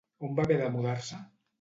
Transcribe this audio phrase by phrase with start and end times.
[0.27, 1.21] On va haver de mudar-se?